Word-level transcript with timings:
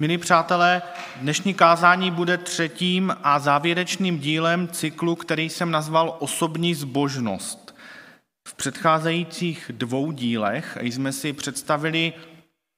Milí 0.00 0.18
přátelé, 0.18 0.82
dnešní 1.16 1.54
kázání 1.54 2.10
bude 2.10 2.38
třetím 2.38 3.16
a 3.22 3.38
závěrečným 3.38 4.18
dílem 4.18 4.68
cyklu, 4.68 5.16
který 5.16 5.48
jsem 5.48 5.70
nazval 5.70 6.16
Osobní 6.18 6.74
zbožnost. 6.74 7.76
V 8.48 8.54
předcházejících 8.54 9.70
dvou 9.74 10.12
dílech 10.12 10.78
jsme 10.80 11.12
si 11.12 11.32
představili 11.32 12.12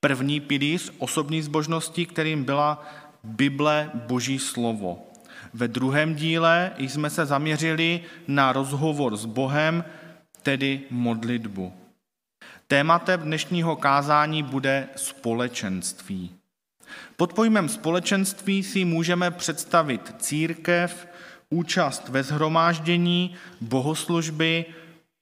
první 0.00 0.40
pilíř 0.40 0.92
osobní 0.98 1.42
zbožnosti, 1.42 2.06
kterým 2.06 2.44
byla 2.44 2.84
Bible 3.24 3.90
Boží 3.94 4.38
slovo. 4.38 4.98
Ve 5.54 5.68
druhém 5.68 6.14
díle 6.14 6.70
jsme 6.78 7.10
se 7.10 7.26
zaměřili 7.26 8.00
na 8.28 8.52
rozhovor 8.52 9.16
s 9.16 9.24
Bohem, 9.24 9.84
tedy 10.42 10.80
modlitbu. 10.90 11.72
Tématem 12.66 13.20
dnešního 13.20 13.76
kázání 13.76 14.42
bude 14.42 14.88
společenství. 14.96 16.41
Pod 17.16 17.32
pojmem 17.32 17.68
společenství 17.68 18.62
si 18.62 18.84
můžeme 18.84 19.30
představit 19.30 20.14
církev, 20.18 21.08
účast 21.50 22.08
ve 22.08 22.22
zhromáždění, 22.22 23.34
bohoslužby 23.60 24.64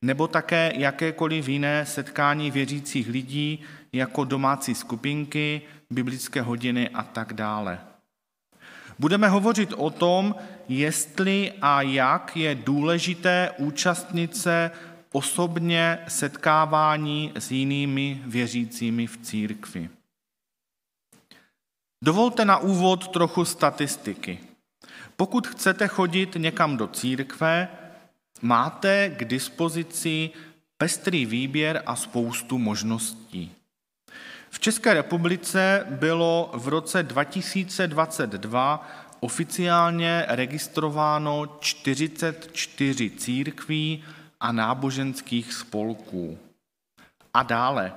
nebo 0.02 0.28
také 0.28 0.73
jakékoliv 0.77 1.48
jiné 1.48 1.87
setkání 1.87 2.51
věřících 2.51 3.09
lidí, 3.09 3.61
jako 3.92 4.25
domácí 4.25 4.75
skupinky, 4.75 5.62
biblické 5.91 6.42
hodiny 6.42 6.88
a 6.88 7.02
tak 7.02 7.33
dále. 7.33 7.78
Budeme 8.98 9.28
hovořit 9.28 9.73
o 9.77 9.91
tom, 9.91 10.34
jestli 10.69 11.52
a 11.62 11.83
jak 11.83 12.37
je 12.37 12.55
důležité 12.55 13.50
účastnit 13.59 14.37
se 14.37 14.70
osobně 15.12 15.98
setkávání 16.09 17.33
s 17.34 17.50
jinými 17.50 18.23
věřícími 18.27 19.06
v 19.06 19.16
církvi. 19.16 19.89
Dovolte 22.04 22.45
na 22.45 22.59
úvod 22.59 23.09
trochu 23.09 23.45
statistiky. 23.45 24.38
Pokud 25.16 25.47
chcete 25.47 25.88
chodit 25.88 26.36
někam 26.38 26.77
do 26.77 26.86
církve, 26.86 27.69
máte 28.42 29.11
k 29.11 29.25
dispozici 29.25 30.30
pestrý 30.78 31.27
výběr 31.27 31.83
a 31.86 31.97
spoustu 31.97 32.58
možností. 32.58 33.52
V 34.50 34.60
České 34.60 34.94
republice 34.94 35.86
bylo 35.91 36.50
v 36.55 36.69
roce 36.69 37.02
2022 37.02 38.88
oficiálně 39.20 40.25
registrováno 40.28 41.47
44 41.60 43.10
církví 43.10 44.05
a 44.41 44.53
náboženských 44.53 45.53
spolků. 45.53 46.38
A 47.34 47.42
dále. 47.42 47.92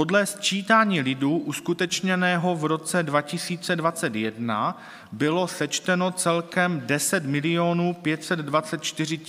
Podle 0.00 0.26
sčítání 0.26 1.00
lidů 1.00 1.38
uskutečněného 1.38 2.56
v 2.56 2.64
roce 2.64 3.02
2021 3.02 4.82
bylo 5.12 5.48
sečteno 5.48 6.10
celkem 6.12 6.82
10 6.86 7.24
milionů 7.24 7.94
524 7.94 9.20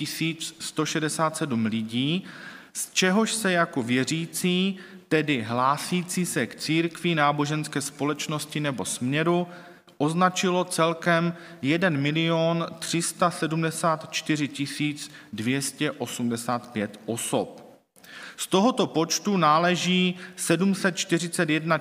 167 0.59 1.65
lidí, 1.65 2.25
z 2.73 2.93
čehož 2.93 3.33
se 3.33 3.51
jako 3.51 3.83
věřící, 3.83 4.79
tedy 5.07 5.41
hlásící 5.41 6.25
se 6.25 6.47
k 6.47 6.55
církvi, 6.55 7.15
náboženské 7.15 7.81
společnosti 7.81 8.59
nebo 8.59 8.85
směru, 8.85 9.47
označilo 9.97 10.65
celkem 10.65 11.33
1 11.61 11.89
milion 11.89 12.65
374 12.79 14.49
285 15.33 16.99
osob. 17.05 17.70
Z 18.37 18.47
tohoto 18.47 18.87
počtu 18.87 19.37
náleží 19.37 20.17
741 20.35 21.79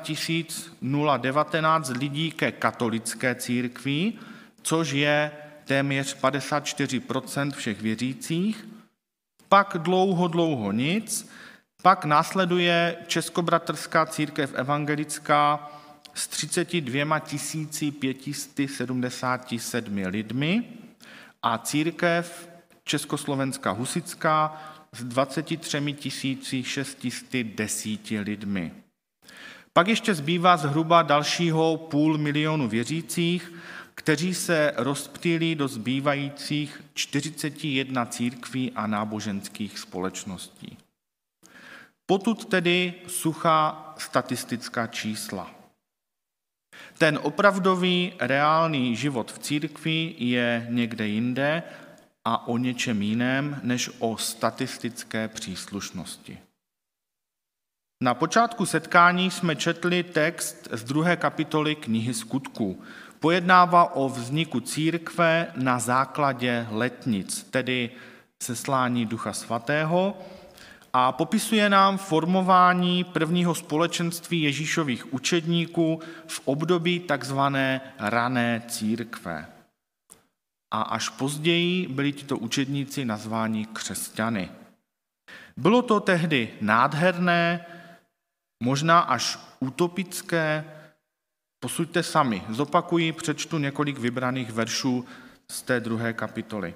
019 1.16 1.88
lidí 1.88 2.30
ke 2.30 2.52
katolické 2.52 3.34
církvi, 3.34 4.12
což 4.62 4.90
je 4.90 5.30
téměř 5.64 6.16
54% 6.16 7.52
všech 7.52 7.82
věřících, 7.82 8.68
pak 9.48 9.76
dlouho, 9.78 10.28
dlouho 10.28 10.72
nic, 10.72 11.30
pak 11.82 12.04
následuje 12.04 12.96
Českobratrská 13.06 14.06
církev 14.06 14.54
evangelická 14.54 15.70
s 16.14 16.28
32 16.28 17.20
577 18.00 19.96
lidmi 20.06 20.64
a 21.42 21.58
církev 21.58 22.48
Československá 22.84 23.70
husická 23.70 24.62
s 24.96 25.04
23 25.04 26.62
610 26.62 28.10
lidmi. 28.10 28.72
Pak 29.72 29.88
ještě 29.88 30.14
zbývá 30.14 30.56
zhruba 30.56 31.02
dalšího 31.02 31.76
půl 31.76 32.18
milionu 32.18 32.68
věřících, 32.68 33.52
kteří 33.94 34.34
se 34.34 34.72
rozptýlí 34.76 35.54
do 35.54 35.68
zbývajících 35.68 36.82
41 36.94 38.06
církví 38.06 38.72
a 38.74 38.86
náboženských 38.86 39.78
společností. 39.78 40.78
Potud 42.06 42.44
tedy 42.44 42.94
suchá 43.06 43.94
statistická 43.98 44.86
čísla. 44.86 45.50
Ten 46.98 47.18
opravdový 47.22 48.12
reálný 48.20 48.96
život 48.96 49.32
v 49.32 49.38
církvi 49.38 50.14
je 50.18 50.66
někde 50.70 51.06
jinde 51.06 51.62
a 52.24 52.48
o 52.48 52.58
něčem 52.58 53.02
jiném 53.02 53.60
než 53.62 53.90
o 53.98 54.16
statistické 54.16 55.28
příslušnosti. 55.28 56.38
Na 58.02 58.14
počátku 58.14 58.66
setkání 58.66 59.30
jsme 59.30 59.56
četli 59.56 60.02
text 60.02 60.68
z 60.72 60.84
druhé 60.84 61.16
kapitoly 61.16 61.74
knihy 61.74 62.14
skutků. 62.14 62.82
Pojednává 63.20 63.94
o 63.94 64.08
vzniku 64.08 64.60
církve 64.60 65.52
na 65.56 65.78
základě 65.78 66.66
letnic, 66.70 67.42
tedy 67.50 67.90
seslání 68.42 69.06
Ducha 69.06 69.32
Svatého, 69.32 70.18
a 70.92 71.12
popisuje 71.12 71.68
nám 71.68 71.98
formování 71.98 73.04
prvního 73.04 73.54
společenství 73.54 74.42
Ježíšových 74.42 75.14
učedníků 75.14 76.00
v 76.26 76.40
období 76.44 77.00
takzvané 77.00 77.80
rané 77.98 78.62
církve. 78.68 79.46
A 80.70 80.82
až 80.82 81.08
později 81.08 81.88
byli 81.88 82.12
tito 82.12 82.38
učedníci 82.38 83.04
nazváni 83.04 83.66
křesťany. 83.66 84.50
Bylo 85.56 85.82
to 85.82 86.00
tehdy 86.00 86.50
nádherné, 86.60 87.66
možná 88.62 89.00
až 89.00 89.38
utopické. 89.60 90.64
Posuďte 91.60 92.02
sami. 92.02 92.42
Zopakuji, 92.48 93.12
přečtu 93.12 93.58
několik 93.58 93.98
vybraných 93.98 94.52
veršů 94.52 95.04
z 95.50 95.62
té 95.62 95.80
druhé 95.80 96.12
kapitoly. 96.12 96.74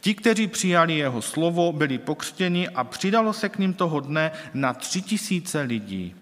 Ti, 0.00 0.14
kteří 0.14 0.46
přijali 0.46 0.96
jeho 0.96 1.22
slovo, 1.22 1.72
byli 1.72 1.98
pokřtěni 1.98 2.68
a 2.68 2.84
přidalo 2.84 3.32
se 3.32 3.48
k 3.48 3.58
ním 3.58 3.74
toho 3.74 4.00
dne 4.00 4.32
na 4.54 4.74
tři 4.74 5.02
tisíce 5.02 5.60
lidí. 5.60 6.16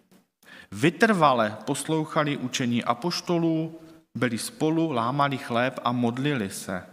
Vytrvale 0.72 1.56
poslouchali 1.64 2.36
učení 2.36 2.84
apoštolů, 2.84 3.80
byli 4.16 4.38
spolu, 4.38 4.92
lámali 4.92 5.38
chléb 5.38 5.78
a 5.84 5.92
modlili 5.92 6.50
se. 6.50 6.86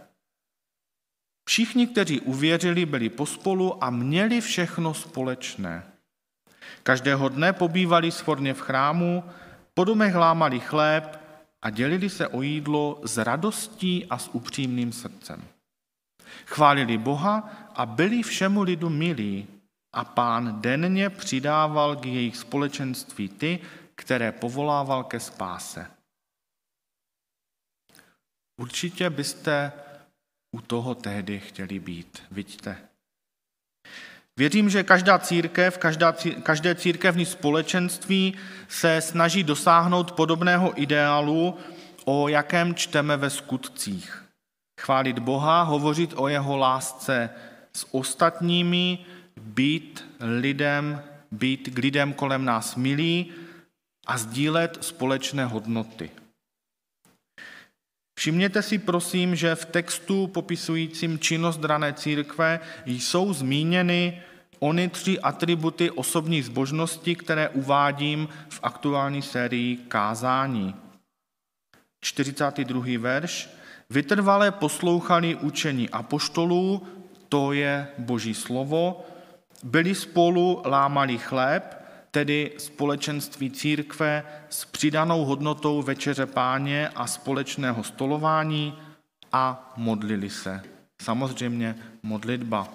Všichni, 1.48 1.86
kteří 1.86 2.20
uvěřili, 2.20 2.86
byli 2.86 3.08
pospolu 3.08 3.84
a 3.84 3.90
měli 3.90 4.40
všechno 4.40 4.94
společné. 4.94 5.82
Každého 6.82 7.28
dne 7.28 7.52
pobývali 7.52 8.12
svorně 8.12 8.54
v 8.54 8.60
chrámu, 8.60 9.24
po 9.74 9.84
domech 9.84 10.14
lámali 10.14 10.60
chléb 10.60 11.20
a 11.62 11.70
dělili 11.70 12.10
se 12.10 12.28
o 12.28 12.42
jídlo 12.42 13.00
s 13.04 13.18
radostí 13.18 14.06
a 14.10 14.18
s 14.18 14.34
upřímným 14.34 14.92
srdcem. 14.92 15.44
Chválili 16.46 16.98
Boha 16.98 17.50
a 17.74 17.86
byli 17.86 18.22
všemu 18.22 18.62
lidu 18.62 18.90
milí 18.90 19.46
a 19.92 20.04
pán 20.04 20.60
denně 20.60 21.10
přidával 21.10 21.96
k 21.96 22.06
jejich 22.06 22.36
společenství 22.36 23.28
ty, 23.28 23.58
které 23.94 24.32
povolával 24.32 25.04
ke 25.04 25.20
spáse. 25.20 25.86
Určitě 28.60 29.10
byste 29.10 29.72
u 30.52 30.60
toho 30.60 30.94
tehdy 30.94 31.40
chtěli 31.40 31.78
být, 31.78 32.22
vidíte. 32.30 32.76
Věřím, 34.36 34.70
že 34.70 34.82
každá 34.82 35.18
církev, 35.18 35.78
každá, 35.78 36.14
každé 36.42 36.74
církevní 36.74 37.26
společenství 37.26 38.34
se 38.68 39.00
snaží 39.00 39.42
dosáhnout 39.42 40.12
podobného 40.12 40.82
ideálu, 40.82 41.58
o 42.04 42.28
jakém 42.28 42.74
čteme 42.74 43.16
ve 43.16 43.30
skutcích 43.30 44.24
chválit 44.80 45.18
Boha, 45.18 45.62
hovořit 45.62 46.12
o 46.16 46.28
jeho 46.28 46.56
lásce 46.56 47.30
s 47.72 47.94
ostatními, 47.94 48.98
být 49.40 50.04
lidem, 50.20 51.02
být 51.30 51.68
k 51.74 51.78
lidem 51.78 52.12
kolem 52.12 52.44
nás 52.44 52.76
milí 52.76 53.32
a 54.06 54.18
sdílet 54.18 54.78
společné 54.80 55.44
hodnoty. 55.44 56.10
Všimněte 58.14 58.62
si 58.62 58.78
prosím, 58.78 59.36
že 59.36 59.54
v 59.54 59.64
textu 59.64 60.26
popisujícím 60.26 61.18
činnost 61.18 61.56
drané 61.56 61.92
církve 61.92 62.60
jsou 62.86 63.32
zmíněny 63.32 64.22
ony 64.58 64.88
tři 64.88 65.20
atributy 65.20 65.90
osobní 65.90 66.42
zbožnosti, 66.42 67.14
které 67.14 67.48
uvádím 67.48 68.28
v 68.48 68.60
aktuální 68.62 69.22
sérii 69.22 69.76
kázání. 69.76 70.74
42. 72.00 72.84
verš, 72.98 73.50
vytrvalé 73.90 74.50
poslouchali 74.50 75.34
učení 75.34 75.90
apoštolů, 75.90 76.86
to 77.28 77.52
je 77.52 77.88
boží 77.98 78.34
slovo, 78.34 79.06
byli 79.62 79.94
spolu, 79.94 80.62
lámali 80.64 81.18
chléb, 81.18 81.83
tedy 82.14 82.54
společenství 82.58 83.50
církve 83.50 84.42
s 84.48 84.64
přidanou 84.64 85.24
hodnotou 85.24 85.82
večeře 85.82 86.26
páně 86.26 86.88
a 86.88 87.06
společného 87.06 87.84
stolování 87.84 88.78
a 89.32 89.72
modlili 89.76 90.30
se. 90.30 90.62
Samozřejmě 91.02 91.98
modlitba. 92.02 92.68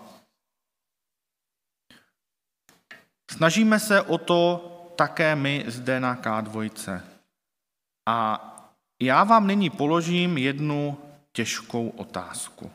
Snažíme 3.32 3.80
se 3.80 4.02
o 4.02 4.18
to 4.18 4.42
také 4.98 5.36
my 5.36 5.66
zde 5.68 6.00
na 6.00 6.16
K2. 6.16 7.02
A 8.08 8.46
já 9.02 9.24
vám 9.24 9.48
nyní 9.48 9.70
položím 9.70 10.38
jednu 10.38 10.98
těžkou 11.32 11.90
otázku. 11.90 12.72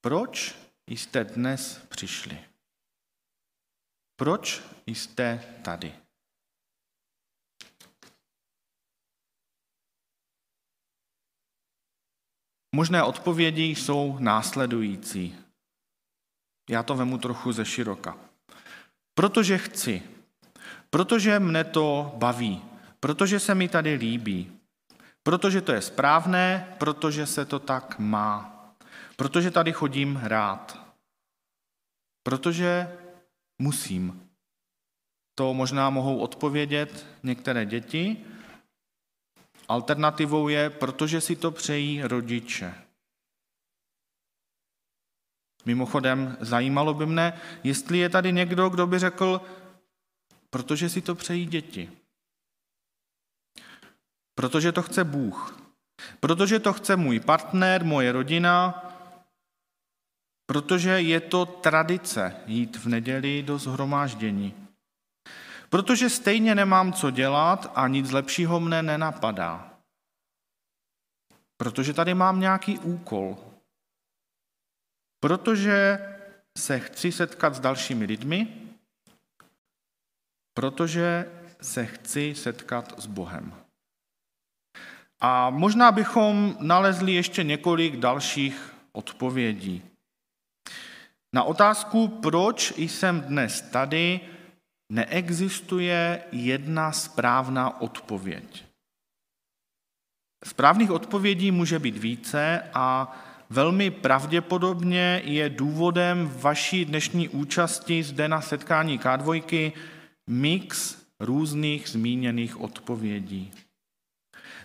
Proč 0.00 0.54
jste 0.86 1.24
dnes 1.24 1.78
přišli? 1.88 2.53
Proč 4.16 4.62
jste 4.86 5.56
tady? 5.62 5.94
Možné 12.74 13.02
odpovědi 13.02 13.62
jsou 13.62 14.18
následující. 14.18 15.36
Já 16.70 16.82
to 16.82 16.94
vemu 16.94 17.18
trochu 17.18 17.52
ze 17.52 17.64
široka. 17.64 18.18
Protože 19.14 19.58
chci, 19.58 20.02
protože 20.90 21.38
mne 21.38 21.64
to 21.64 22.12
baví, 22.16 22.62
protože 23.00 23.40
se 23.40 23.54
mi 23.54 23.68
tady 23.68 23.94
líbí, 23.94 24.60
protože 25.22 25.60
to 25.60 25.72
je 25.72 25.82
správné, 25.82 26.76
protože 26.78 27.26
se 27.26 27.44
to 27.44 27.58
tak 27.58 27.98
má, 27.98 28.50
protože 29.16 29.50
tady 29.50 29.72
chodím 29.72 30.16
rád, 30.16 30.78
protože 32.22 32.98
musím. 33.58 34.30
To 35.34 35.54
možná 35.54 35.90
mohou 35.90 36.18
odpovědět 36.18 37.06
některé 37.22 37.66
děti. 37.66 38.24
Alternativou 39.68 40.48
je, 40.48 40.70
protože 40.70 41.20
si 41.20 41.36
to 41.36 41.50
přejí 41.50 42.02
rodiče. 42.02 42.74
Mimochodem, 45.64 46.36
zajímalo 46.40 46.94
by 46.94 47.06
mne, 47.06 47.40
jestli 47.64 47.98
je 47.98 48.08
tady 48.08 48.32
někdo, 48.32 48.68
kdo 48.68 48.86
by 48.86 48.98
řekl, 48.98 49.40
protože 50.50 50.88
si 50.88 51.02
to 51.02 51.14
přejí 51.14 51.46
děti. 51.46 51.90
Protože 54.34 54.72
to 54.72 54.82
chce 54.82 55.04
Bůh. 55.04 55.64
Protože 56.20 56.58
to 56.58 56.72
chce 56.72 56.96
můj 56.96 57.20
partner, 57.20 57.84
moje 57.84 58.12
rodina, 58.12 58.83
protože 60.46 60.90
je 60.90 61.20
to 61.20 61.46
tradice 61.46 62.36
jít 62.46 62.76
v 62.76 62.86
neděli 62.86 63.42
do 63.42 63.58
zhromáždění. 63.58 64.54
Protože 65.70 66.10
stejně 66.10 66.54
nemám 66.54 66.92
co 66.92 67.10
dělat 67.10 67.72
a 67.74 67.88
nic 67.88 68.10
lepšího 68.10 68.60
mne 68.60 68.82
nenapadá. 68.82 69.78
Protože 71.56 71.92
tady 71.92 72.14
mám 72.14 72.40
nějaký 72.40 72.78
úkol. 72.78 73.38
Protože 75.20 75.98
se 76.58 76.80
chci 76.80 77.12
setkat 77.12 77.54
s 77.54 77.60
dalšími 77.60 78.04
lidmi, 78.04 78.48
protože 80.54 81.30
se 81.62 81.86
chci 81.86 82.34
setkat 82.34 83.00
s 83.00 83.06
Bohem. 83.06 83.54
A 85.20 85.50
možná 85.50 85.92
bychom 85.92 86.56
nalezli 86.60 87.12
ještě 87.12 87.42
několik 87.42 87.96
dalších 87.96 88.74
odpovědí. 88.92 89.93
Na 91.34 91.42
otázku, 91.42 92.08
proč 92.08 92.72
jsem 92.76 93.20
dnes 93.20 93.60
tady, 93.60 94.20
neexistuje 94.92 96.22
jedna 96.32 96.92
správná 96.92 97.80
odpověď. 97.80 98.64
Správných 100.44 100.90
odpovědí 100.90 101.50
může 101.50 101.78
být 101.78 101.96
více 101.96 102.62
a 102.74 103.16
velmi 103.50 103.90
pravděpodobně 103.90 105.22
je 105.24 105.50
důvodem 105.50 106.32
vaší 106.34 106.84
dnešní 106.84 107.28
účasti 107.28 108.02
zde 108.02 108.28
na 108.28 108.40
setkání 108.40 108.98
K2 108.98 109.72
mix 110.30 110.98
různých 111.20 111.88
zmíněných 111.88 112.60
odpovědí. 112.60 113.52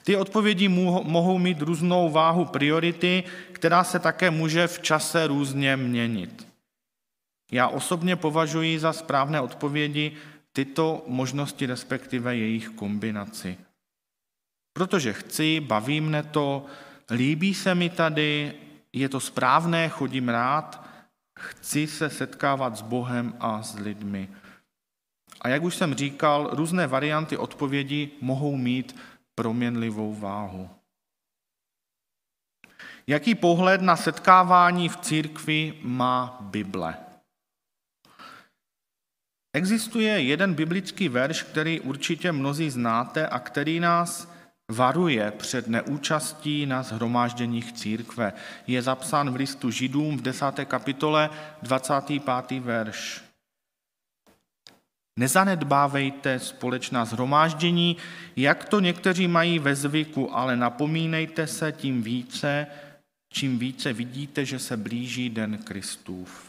Ty 0.04 0.16
odpovědi 0.16 0.68
mohou 1.04 1.38
mít 1.38 1.62
různou 1.62 2.10
váhu 2.10 2.46
priority, 2.46 3.24
která 3.52 3.84
se 3.84 4.00
také 4.00 4.32
může 4.32 4.68
v 4.68 4.80
čase 4.80 5.28
různě 5.28 5.78
měnit. 5.78 6.49
Já 7.52 7.68
osobně 7.68 8.16
považuji 8.16 8.80
za 8.80 8.94
správné 8.94 9.42
odpovědi 9.42 10.18
tyto 10.54 11.04
možnosti, 11.08 11.66
respektive 11.66 12.36
jejich 12.36 12.70
kombinaci. 12.70 13.58
Protože 14.74 15.14
chci, 15.14 15.60
baví 15.60 16.02
mne 16.02 16.24
to, 16.24 16.66
líbí 17.12 17.54
se 17.54 17.76
mi 17.76 17.90
tady, 17.90 18.54
je 18.94 19.10
to 19.10 19.20
správné, 19.20 19.90
chodím 19.90 20.30
rád, 20.30 20.88
chci 21.40 21.88
se 21.88 22.10
setkávat 22.10 22.78
s 22.78 22.82
Bohem 22.82 23.34
a 23.40 23.64
s 23.64 23.80
lidmi. 23.80 24.30
A 25.42 25.50
jak 25.50 25.64
už 25.64 25.76
jsem 25.76 25.94
říkal, 25.94 26.50
různé 26.52 26.88
varianty 26.88 27.38
odpovědi 27.38 28.12
mohou 28.22 28.58
mít 28.58 28.96
proměnlivou 29.36 30.16
váhu. 30.16 30.70
Jaký 33.08 33.36
pohled 33.36 33.82
na 33.82 33.96
setkávání 33.96 34.90
v 34.90 34.98
církvi 34.98 35.74
má 35.82 36.38
Bible? 36.42 37.09
Existuje 39.54 40.22
jeden 40.22 40.54
biblický 40.54 41.10
verš, 41.10 41.44
který 41.44 41.80
určitě 41.80 42.32
mnozí 42.32 42.70
znáte 42.70 43.28
a 43.28 43.40
který 43.40 43.80
nás 43.80 44.32
varuje 44.72 45.32
před 45.32 45.68
neúčastí 45.68 46.66
na 46.66 46.84
zhromážděních 46.84 47.74
církve. 47.74 48.34
Je 48.68 48.82
zapsán 48.82 49.32
v 49.32 49.36
listu 49.36 49.72
Židům 49.72 50.18
v 50.18 50.22
10. 50.22 50.46
kapitole 50.66 51.30
25. 51.62 52.60
verš. 52.60 53.24
Nezanedbávejte 55.20 56.40
společná 56.40 57.06
zhromáždění, 57.06 57.98
jak 58.36 58.70
to 58.70 58.80
někteří 58.80 59.28
mají 59.28 59.60
ve 59.60 59.76
zvyku, 59.76 60.36
ale 60.36 60.58
napomínejte 60.58 61.48
se 61.48 61.72
tím 61.72 62.04
více, 62.04 62.68
čím 63.34 63.60
více 63.60 63.94
vidíte, 63.94 64.46
že 64.46 64.60
se 64.60 64.78
blíží 64.78 65.30
den 65.30 65.58
Kristův. 65.58 66.49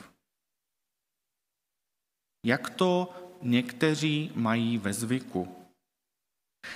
Jak 2.44 2.70
to 2.70 3.14
někteří 3.42 4.32
mají 4.34 4.78
ve 4.78 4.92
zvyku? 4.92 5.56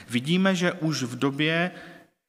Vidíme, 0.09 0.55
že 0.55 0.73
už 0.73 1.03
v 1.03 1.19
době, 1.19 1.71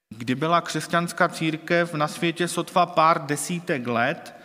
kdy 0.10 0.36
byla 0.36 0.62
křesťanská 0.62 1.30
církev 1.30 1.94
na 1.94 2.08
světě 2.08 2.48
sotva 2.48 2.86
pár 2.86 3.25
desítek 3.25 3.88
let, 3.88 4.36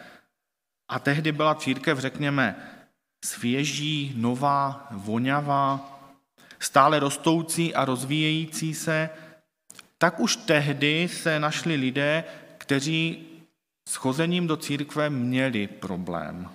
a 0.90 0.98
tehdy 0.98 1.32
byla 1.32 1.54
církev, 1.54 1.98
řekněme, 1.98 2.56
svěží, 3.24 4.12
nová, 4.16 4.88
vonavá, 4.90 6.00
stále 6.58 6.98
rostoucí 6.98 7.74
a 7.74 7.84
rozvíjející 7.84 8.74
se, 8.74 9.10
tak 9.98 10.20
už 10.20 10.36
tehdy 10.36 11.08
se 11.08 11.40
našli 11.40 11.76
lidé, 11.76 12.24
kteří 12.58 13.26
s 13.88 13.94
chozením 13.94 14.46
do 14.46 14.56
církve 14.56 15.10
měli 15.10 15.66
problém. 15.66 16.50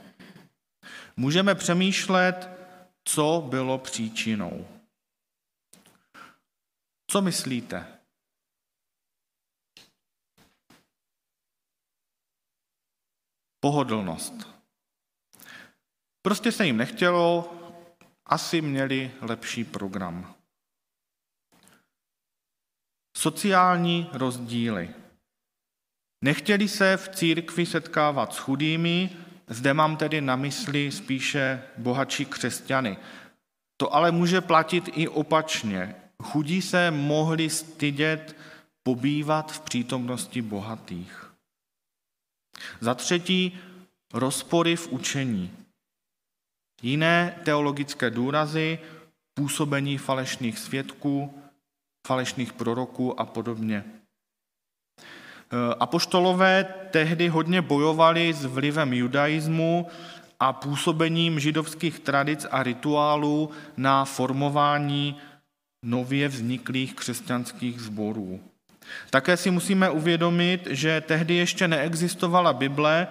Můžeme 1.17 1.55
přemýšlet, 1.55 2.49
co 3.03 3.47
bylo 3.49 3.77
příčinou. 3.77 4.67
Co 7.07 7.21
myslíte? 7.21 7.99
Pohodlnost. 13.59 14.33
Prostě 16.21 16.51
se 16.51 16.65
jim 16.65 16.77
nechtělo, 16.77 17.53
asi 18.25 18.61
měli 18.61 19.11
lepší 19.21 19.63
program. 19.63 20.35
Sociální 23.17 24.09
rozdíly. 24.13 24.95
Nechtěli 26.23 26.67
se 26.67 26.97
v 26.97 27.09
církvi 27.09 27.65
setkávat 27.65 28.33
s 28.33 28.37
chudými, 28.37 29.24
zde 29.47 29.73
mám 29.73 29.97
tedy 29.97 30.21
na 30.21 30.35
mysli 30.35 30.91
spíše 30.91 31.63
bohatší 31.77 32.25
křesťany. 32.25 32.97
To 33.77 33.95
ale 33.95 34.11
může 34.11 34.41
platit 34.41 34.89
i 34.93 35.07
opačně. 35.07 35.95
Chudí 36.23 36.61
se 36.61 36.91
mohli 36.91 37.49
stydět 37.49 38.35
pobývat 38.83 39.51
v 39.51 39.59
přítomnosti 39.59 40.41
bohatých. 40.41 41.31
Za 42.79 42.95
třetí, 42.95 43.59
rozpory 44.13 44.75
v 44.75 44.87
učení. 44.91 45.51
Jiné 46.81 47.39
teologické 47.43 48.09
důrazy, 48.09 48.79
působení 49.33 49.97
falešných 49.97 50.59
svědků, 50.59 51.41
falešných 52.07 52.53
proroků 52.53 53.19
a 53.19 53.25
podobně. 53.25 53.85
Apoštolové 55.79 56.65
tehdy 56.91 57.27
hodně 57.27 57.61
bojovali 57.61 58.33
s 58.33 58.45
vlivem 58.45 58.93
judaismu 58.93 59.87
a 60.39 60.53
působením 60.53 61.39
židovských 61.39 61.99
tradic 61.99 62.45
a 62.51 62.63
rituálů 62.63 63.49
na 63.77 64.05
formování 64.05 65.17
nově 65.83 66.27
vzniklých 66.27 66.95
křesťanských 66.95 67.81
sborů. 67.81 68.39
Také 69.09 69.37
si 69.37 69.51
musíme 69.51 69.89
uvědomit, 69.89 70.67
že 70.69 71.01
tehdy 71.01 71.33
ještě 71.33 71.67
neexistovala 71.67 72.53
Bible, 72.53 73.07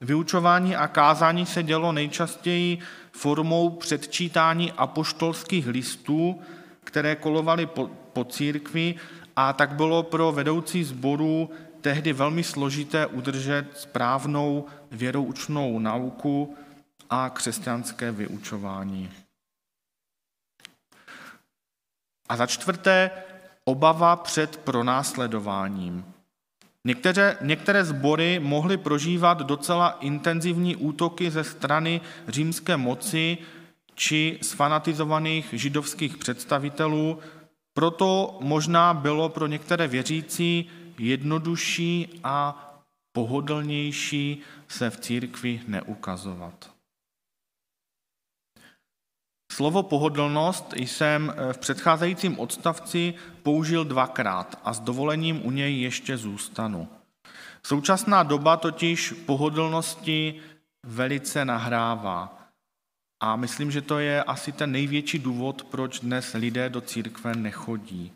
vyučování 0.00 0.76
a 0.76 0.88
kázání 0.88 1.46
se 1.46 1.62
dělo 1.62 1.92
nejčastěji 1.92 2.78
formou 3.12 3.70
předčítání 3.70 4.72
apoštolských 4.72 5.66
listů, 5.66 6.40
které 6.84 7.16
kolovaly 7.16 7.66
po, 7.66 7.90
po 8.12 8.24
církvi 8.24 8.94
a 9.36 9.52
tak 9.52 9.74
bylo 9.74 10.02
pro 10.02 10.32
vedoucí 10.32 10.84
sboru 10.84 11.50
tehdy 11.80 12.12
velmi 12.12 12.44
složité 12.44 13.06
udržet 13.06 13.66
správnou 13.74 14.66
věroučnou 14.90 15.78
nauku 15.78 16.56
a 17.10 17.30
křesťanské 17.30 18.12
vyučování. 18.12 19.10
A 22.28 22.36
za 22.36 22.46
čtvrté, 22.46 23.10
obava 23.64 24.16
před 24.16 24.56
pronásledováním. 24.56 26.04
Některé, 26.84 27.36
některé 27.40 27.84
sbory 27.84 28.38
mohly 28.38 28.76
prožívat 28.76 29.38
docela 29.38 29.98
intenzivní 30.00 30.76
útoky 30.76 31.30
ze 31.30 31.44
strany 31.44 32.00
římské 32.28 32.76
moci 32.76 33.38
či 33.94 34.38
sfanatizovaných 34.42 35.48
židovských 35.52 36.16
představitelů, 36.16 37.18
proto 37.80 38.36
možná 38.40 38.94
bylo 38.94 39.28
pro 39.28 39.46
některé 39.46 39.88
věřící 39.88 40.70
jednodušší 40.98 42.20
a 42.24 42.68
pohodlnější 43.12 44.42
se 44.68 44.90
v 44.90 45.00
církvi 45.00 45.60
neukazovat. 45.66 46.70
Slovo 49.52 49.82
pohodlnost 49.82 50.72
jsem 50.76 51.34
v 51.52 51.58
předcházejícím 51.58 52.38
odstavci 52.38 53.14
použil 53.42 53.84
dvakrát 53.84 54.60
a 54.64 54.72
s 54.72 54.80
dovolením 54.80 55.46
u 55.46 55.50
něj 55.50 55.80
ještě 55.80 56.16
zůstanu. 56.16 56.88
Současná 57.62 58.22
doba 58.22 58.56
totiž 58.56 59.12
pohodlnosti 59.26 60.40
velice 60.86 61.44
nahrává. 61.44 62.39
A 63.20 63.36
myslím, 63.36 63.70
že 63.70 63.82
to 63.82 63.98
je 63.98 64.22
asi 64.22 64.52
ten 64.52 64.72
největší 64.72 65.18
důvod, 65.18 65.64
proč 65.64 66.00
dnes 66.00 66.32
lidé 66.32 66.68
do 66.68 66.80
církve 66.80 67.34
nechodí. 67.34 68.12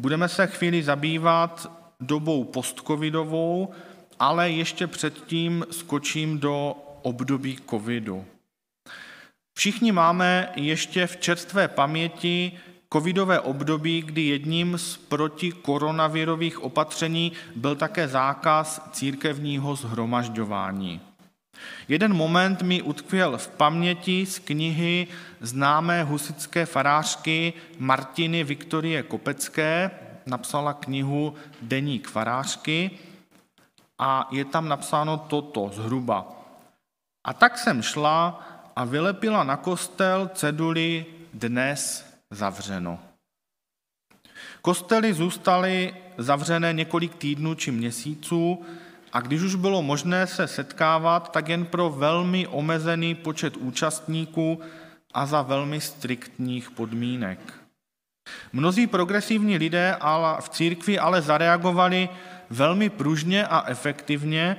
Budeme 0.00 0.28
se 0.28 0.46
chvíli 0.46 0.82
zabývat 0.82 1.72
dobou 2.00 2.44
postcovidovou, 2.44 3.74
ale 4.18 4.50
ještě 4.50 4.86
předtím 4.86 5.66
skočím 5.70 6.38
do 6.38 6.70
období 7.02 7.58
covidu. 7.70 8.24
Všichni 9.58 9.92
máme 9.92 10.52
ještě 10.56 11.06
v 11.06 11.16
čerstvé 11.16 11.68
paměti 11.68 12.58
covidové 12.92 13.40
období, 13.40 14.02
kdy 14.02 14.22
jedním 14.22 14.78
z 14.78 14.96
protikoronavirových 14.96 16.62
opatření 16.62 17.32
byl 17.56 17.76
také 17.76 18.08
zákaz 18.08 18.88
církevního 18.92 19.76
zhromažďování. 19.76 21.00
Jeden 21.88 22.14
moment 22.14 22.62
mi 22.62 22.82
utkvěl 22.82 23.38
v 23.38 23.48
paměti 23.48 24.26
z 24.26 24.38
knihy 24.38 25.06
známé 25.40 26.02
husické 26.02 26.66
farářky 26.66 27.52
Martiny 27.78 28.44
Viktorie 28.44 29.02
Kopecké. 29.02 29.90
Napsala 30.26 30.72
knihu 30.72 31.34
Deník 31.62 32.08
farářky 32.08 32.90
a 33.98 34.28
je 34.30 34.44
tam 34.44 34.68
napsáno 34.68 35.18
toto 35.18 35.70
zhruba. 35.74 36.26
A 37.24 37.32
tak 37.32 37.58
jsem 37.58 37.82
šla 37.82 38.48
a 38.76 38.84
vylepila 38.84 39.44
na 39.44 39.56
kostel 39.56 40.30
ceduli 40.34 41.06
dnes 41.34 42.06
zavřeno. 42.30 42.98
Kostely 44.62 45.14
zůstaly 45.14 45.94
zavřené 46.18 46.72
několik 46.72 47.14
týdnů 47.14 47.54
či 47.54 47.70
měsíců 47.70 48.64
a 49.12 49.20
když 49.20 49.42
už 49.42 49.54
bylo 49.54 49.82
možné 49.82 50.26
se 50.26 50.48
setkávat, 50.48 51.32
tak 51.32 51.48
jen 51.48 51.66
pro 51.66 51.90
velmi 51.90 52.46
omezený 52.46 53.14
počet 53.14 53.56
účastníků 53.56 54.60
a 55.14 55.26
za 55.26 55.42
velmi 55.42 55.80
striktních 55.80 56.70
podmínek. 56.70 57.38
Mnozí 58.52 58.86
progresivní 58.86 59.56
lidé 59.56 59.96
v 60.40 60.48
církvi 60.48 60.98
ale 60.98 61.22
zareagovali 61.22 62.08
velmi 62.50 62.90
pružně 62.90 63.46
a 63.46 63.64
efektivně 63.66 64.56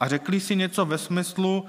a 0.00 0.08
řekli 0.08 0.40
si 0.40 0.56
něco 0.56 0.86
ve 0.86 0.98
smyslu, 0.98 1.66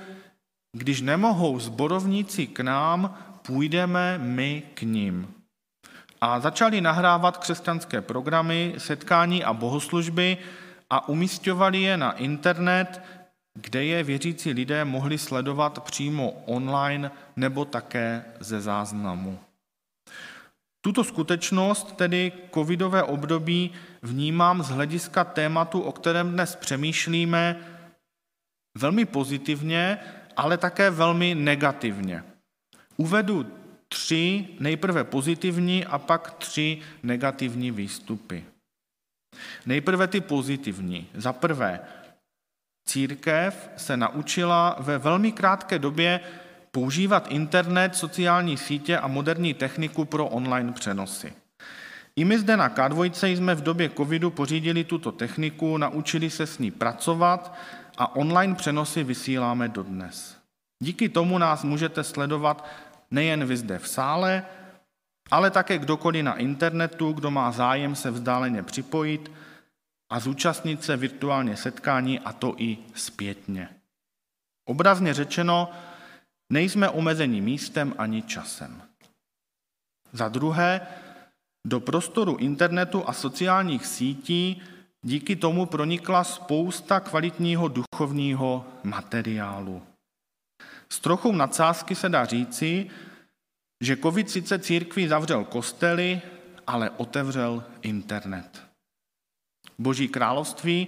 když 0.74 1.02
nemohou 1.02 1.60
zborovníci 1.60 2.48
k 2.48 2.60
nám, 2.60 3.18
půjdeme 3.42 4.18
my 4.18 4.64
k 4.74 4.82
ním. 4.82 5.34
A 6.22 6.40
začali 6.40 6.82
nahrávat 6.82 7.38
křesťanské 7.38 8.02
programy, 8.02 8.76
setkání 8.78 9.44
a 9.44 9.54
bohoslužby 9.54 10.38
a 10.90 11.10
umístovali 11.10 11.82
je 11.82 11.98
na 11.98 12.12
internet, 12.12 13.02
kde 13.54 13.86
je 13.86 14.04
věřící 14.04 14.52
lidé 14.54 14.86
mohli 14.86 15.18
sledovat 15.18 15.84
přímo 15.84 16.32
online 16.46 17.12
nebo 17.36 17.66
také 17.66 18.26
ze 18.40 18.62
záznamu. 18.62 19.40
Tuto 20.82 21.04
skutečnost, 21.04 21.96
tedy 21.96 22.32
covidové 22.54 23.04
období, 23.04 23.72
vnímám 24.02 24.64
z 24.64 24.70
hlediska 24.70 25.24
tématu, 25.24 25.82
o 25.82 25.92
kterém 25.92 26.32
dnes 26.32 26.56
přemýšlíme, 26.56 27.56
velmi 28.78 29.06
pozitivně, 29.06 29.98
ale 30.38 30.58
také 30.58 30.90
velmi 30.90 31.36
negativně. 31.36 32.24
Uvedu 32.98 33.46
tři 33.88 34.48
nejprve 34.60 35.04
pozitivní 35.04 35.86
a 35.86 35.98
pak 35.98 36.32
tři 36.32 36.82
negativní 37.04 37.72
výstupy. 37.72 38.46
Nejprve 39.66 40.08
ty 40.08 40.22
pozitivní. 40.22 41.08
Za 41.14 41.34
prvé, 41.34 41.80
církev 42.86 43.70
se 43.78 43.98
naučila 43.98 44.76
ve 44.80 44.98
velmi 44.98 45.32
krátké 45.32 45.80
době 45.80 46.20
používat 46.72 47.28
internet, 47.30 47.96
sociální 47.96 48.58
sítě 48.58 48.98
a 48.98 49.08
moderní 49.08 49.54
techniku 49.54 50.06
pro 50.06 50.28
online 50.28 50.72
přenosy. 50.72 51.34
I 52.16 52.26
my 52.26 52.40
zde 52.40 52.58
na 52.58 52.70
K2 52.70 53.36
jsme 53.36 53.56
v 53.56 53.62
době 53.62 53.90
covidu 53.90 54.30
pořídili 54.30 54.84
tuto 54.84 55.12
techniku, 55.12 55.78
naučili 55.78 56.30
se 56.30 56.48
s 56.48 56.60
ní 56.60 56.72
pracovat 56.72 57.56
a 57.98 58.16
online 58.16 58.56
přenosy 58.56 59.04
vysíláme 59.04 59.68
dodnes. 59.68 60.38
Díky 60.84 61.10
tomu 61.10 61.38
nás 61.38 61.64
můžete 61.64 62.04
sledovat 62.04 62.68
nejen 63.12 63.46
vy 63.46 63.58
zde 63.58 63.80
v 63.80 63.88
sále, 63.88 64.46
ale 65.32 65.52
také 65.52 65.78
kdokoliv 65.78 66.24
na 66.24 66.36
internetu, 66.36 67.12
kdo 67.12 67.32
má 67.32 67.52
zájem 67.52 67.96
se 67.96 68.12
vzdáleně 68.12 68.64
připojit 68.64 69.32
a 70.12 70.20
zúčastnit 70.20 70.84
se 70.84 70.98
virtuálně 70.98 71.58
setkání, 71.58 72.20
a 72.20 72.34
to 72.34 72.56
i 72.58 72.78
zpětně. 72.96 73.70
Obrazně 74.66 75.14
řečeno, 75.14 75.72
nejsme 76.52 76.90
omezeni 76.90 77.42
místem 77.42 77.94
ani 77.98 78.22
časem. 78.22 78.82
Za 80.14 80.30
druhé, 80.30 80.82
do 81.68 81.80
prostoru 81.80 82.36
internetu 82.36 83.10
a 83.10 83.14
sociálních 83.14 83.86
sítí 83.86 84.62
díky 85.02 85.36
tomu 85.36 85.66
pronikla 85.66 86.24
spousta 86.24 87.00
kvalitního 87.00 87.68
duchovního 87.68 88.66
materiálu. 88.84 89.82
S 90.90 91.00
trochou 91.00 91.32
nadsázky 91.32 91.96
se 91.96 92.10
dá 92.10 92.26
říci, 92.26 92.90
že 93.82 93.98
covid 93.98 94.30
sice 94.30 94.60
církví 94.60 95.08
zavřel 95.08 95.44
kostely, 95.44 96.22
ale 96.68 96.90
otevřel 96.90 97.64
internet. 97.82 98.64
Boží 99.78 100.08
království 100.08 100.88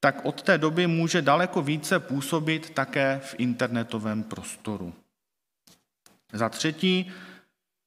tak 0.00 0.24
od 0.24 0.42
té 0.42 0.58
doby 0.58 0.86
může 0.86 1.22
daleko 1.22 1.62
více 1.62 2.00
působit 2.00 2.70
také 2.70 3.20
v 3.24 3.34
internetovém 3.38 4.22
prostoru. 4.22 4.94
Za 6.32 6.48
třetí, 6.48 7.12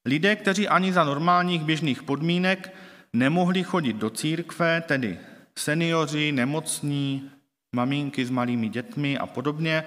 lidé, 0.05 0.35
kteří 0.35 0.67
ani 0.67 0.93
za 0.93 1.03
normálních 1.03 1.63
běžných 1.63 2.03
podmínek 2.03 2.75
nemohli 3.13 3.63
chodit 3.63 3.93
do 3.93 4.09
církve, 4.09 4.81
tedy 4.81 5.19
seniori, 5.59 6.31
nemocní, 6.31 7.31
maminky 7.75 8.25
s 8.25 8.29
malými 8.29 8.69
dětmi 8.69 9.17
a 9.17 9.25
podobně, 9.25 9.83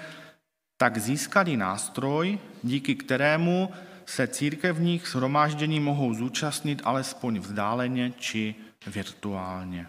tak 0.77 0.99
získali 0.99 1.57
nástroj, 1.57 2.39
díky 2.63 2.95
kterému 2.95 3.73
se 4.09 4.29
církevních 4.29 5.09
shromáždění 5.09 5.81
mohou 5.81 6.15
zúčastnit 6.15 6.83
alespoň 6.85 7.39
vzdáleně 7.39 8.13
či 8.19 8.55
virtuálně. 8.87 9.87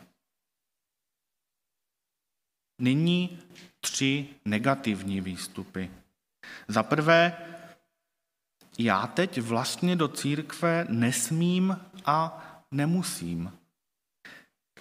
Nyní 2.81 3.39
tři 3.79 4.27
negativní 4.45 5.21
výstupy. 5.21 5.91
Za 6.67 6.83
prvé, 6.83 7.37
já 8.79 9.07
teď 9.07 9.41
vlastně 9.41 9.95
do 9.95 10.07
církve 10.07 10.85
nesmím 10.89 11.77
a 12.05 12.45
nemusím. 12.71 13.51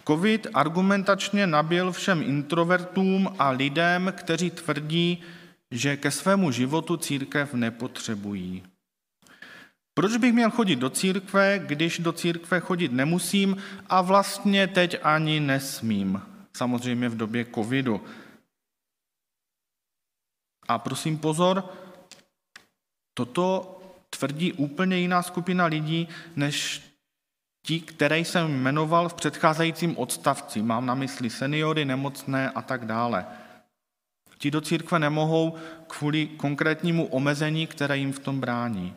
Covid 0.07 0.47
argumentačně 0.55 1.47
nabil 1.47 1.93
všem 1.93 2.23
introvertům 2.23 3.37
a 3.39 3.51
lidem, 3.51 4.13
kteří 4.17 4.51
tvrdí, 4.51 5.23
že 5.71 5.97
ke 5.97 6.11
svému 6.11 6.51
životu 6.51 6.97
církev 6.97 7.55
nepotřebují. 7.55 8.78
Proč 9.99 10.17
bych 10.17 10.33
měl 10.33 10.51
chodit 10.51 10.77
do 10.77 10.91
církve, 10.91 11.59
když 11.59 11.99
do 11.99 12.13
církve 12.13 12.61
chodit 12.61 12.93
nemusím 12.93 13.57
a 13.89 14.03
vlastně 14.03 14.67
teď 14.67 14.97
ani 15.03 15.41
nesmím? 15.41 16.23
Samozřejmě 16.57 17.09
v 17.09 17.17
době 17.17 17.47
covidu. 17.55 18.05
A 20.69 20.79
prosím 20.79 21.19
pozor, 21.19 21.65
toto 23.15 23.79
tvrdí 24.11 24.53
úplně 24.53 24.99
jiná 24.99 25.23
skupina 25.23 25.67
lidí, 25.67 26.09
než 26.37 26.83
ti, 27.67 27.81
které 27.81 28.19
jsem 28.19 28.63
jmenoval 28.63 29.09
v 29.09 29.15
předcházejícím 29.15 29.99
odstavci. 29.99 30.63
Mám 30.63 30.87
na 30.87 30.95
mysli 30.95 31.31
seniory, 31.31 31.85
nemocné 31.85 32.51
a 32.51 32.63
tak 32.63 32.85
dále. 32.85 33.27
Ti 34.39 34.51
do 34.51 34.61
církve 34.61 34.99
nemohou 34.99 35.57
kvůli 35.87 36.27
konkrétnímu 36.27 37.07
omezení, 37.07 37.67
které 37.67 37.99
jim 37.99 38.13
v 38.13 38.19
tom 38.19 38.41
brání. 38.41 38.95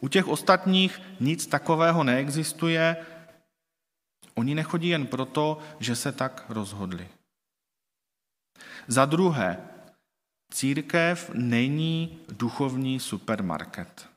U 0.00 0.08
těch 0.08 0.28
ostatních 0.28 1.00
nic 1.20 1.46
takového 1.46 2.04
neexistuje. 2.04 2.96
Oni 4.34 4.54
nechodí 4.54 4.88
jen 4.88 5.06
proto, 5.06 5.58
že 5.78 5.96
se 5.96 6.12
tak 6.12 6.44
rozhodli. 6.48 7.08
Za 8.88 9.04
druhé, 9.04 9.58
církev 10.52 11.30
není 11.34 12.18
duchovní 12.28 13.00
supermarket. 13.00 14.08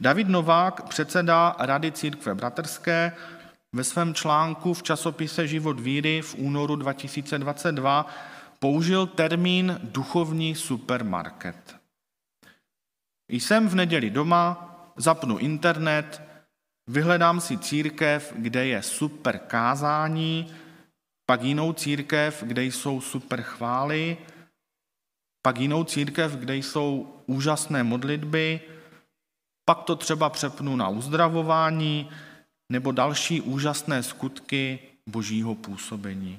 David 0.00 0.28
Novák, 0.28 0.88
předseda 0.88 1.56
Rady 1.58 1.92
církve 1.92 2.34
bratrské, 2.34 3.12
ve 3.72 3.84
svém 3.84 4.14
článku 4.14 4.74
v 4.74 4.82
časopise 4.82 5.46
Život 5.46 5.80
víry 5.80 6.22
v 6.22 6.34
únoru 6.34 6.76
2022 6.76 8.06
použil 8.58 9.06
termín 9.06 9.80
duchovní 9.82 10.54
supermarket. 10.54 11.76
Jsem 13.28 13.68
v 13.68 13.74
neděli 13.74 14.10
doma, 14.10 14.69
zapnu 14.96 15.38
internet, 15.38 16.22
vyhledám 16.86 17.40
si 17.40 17.58
církev, 17.58 18.32
kde 18.36 18.66
je 18.66 18.82
super 18.82 19.38
kázání, 19.38 20.54
pak 21.26 21.42
jinou 21.42 21.72
církev, 21.72 22.42
kde 22.46 22.64
jsou 22.64 23.00
super 23.00 23.42
chvály, 23.42 24.16
pak 25.42 25.58
jinou 25.58 25.84
církev, 25.84 26.36
kde 26.36 26.56
jsou 26.56 27.14
úžasné 27.26 27.82
modlitby, 27.82 28.60
pak 29.64 29.82
to 29.82 29.96
třeba 29.96 30.30
přepnu 30.30 30.76
na 30.76 30.88
uzdravování 30.88 32.10
nebo 32.72 32.92
další 32.92 33.40
úžasné 33.40 34.02
skutky 34.02 34.78
božího 35.06 35.54
působení. 35.54 36.38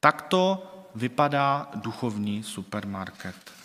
Takto 0.00 0.68
vypadá 0.94 1.70
duchovní 1.74 2.42
supermarket. 2.42 3.61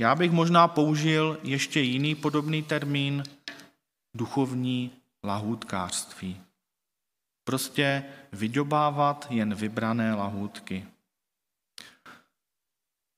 Já 0.00 0.14
bych 0.14 0.32
možná 0.32 0.68
použil 0.68 1.38
ještě 1.42 1.80
jiný 1.80 2.14
podobný 2.14 2.62
termín, 2.62 3.22
duchovní 4.14 4.90
lahůdkářství. 5.24 6.40
Prostě 7.44 8.04
vydobávat 8.32 9.26
jen 9.30 9.54
vybrané 9.54 10.14
lahůdky. 10.14 10.86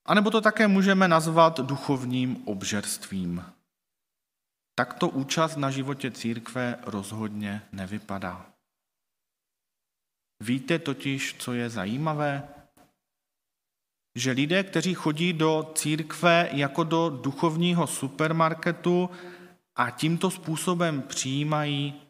A 0.07 0.15
nebo 0.15 0.31
to 0.31 0.41
také 0.41 0.69
můžeme 0.69 1.09
nazvat 1.09 1.61
duchovním 1.61 2.49
obžerstvím. 2.49 3.45
Takto 4.75 5.09
účast 5.09 5.57
na 5.57 5.71
životě 5.71 6.11
církve 6.11 6.79
rozhodně 6.83 7.62
nevypadá. 7.73 8.47
Víte 10.40 10.79
totiž, 10.79 11.37
co 11.38 11.53
je 11.53 11.71
zajímavé? 11.71 12.62
Že 14.14 14.31
lidé, 14.31 14.62
kteří 14.62 14.94
chodí 14.94 15.33
do 15.33 15.72
církve 15.75 16.48
jako 16.53 16.85
do 16.85 17.11
duchovního 17.11 17.87
supermarketu 17.87 19.11
a 19.77 19.90
tímto 19.90 20.31
způsobem 20.31 21.03
přijímají, 21.03 22.03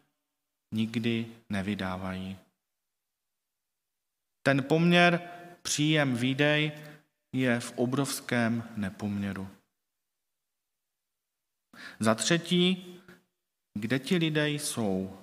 nikdy 0.74 1.26
nevydávají. 1.48 2.38
Ten 4.42 4.62
poměr 4.62 5.30
příjem-výdej 5.62 6.72
je 7.32 7.60
v 7.60 7.72
obrovském 7.76 8.62
nepoměru. 8.76 9.48
Za 12.00 12.14
třetí, 12.14 12.98
kde 13.74 13.98
ti 13.98 14.16
lidé 14.16 14.48
jsou? 14.50 15.21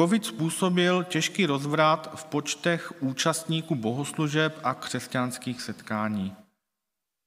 Covid 0.00 0.26
způsobil 0.26 1.04
těžký 1.04 1.46
rozvrat 1.46 2.10
v 2.14 2.24
počtech 2.24 3.02
účastníků 3.02 3.74
bohoslužeb 3.74 4.60
a 4.62 4.74
křesťanských 4.74 5.62
setkání. 5.62 6.36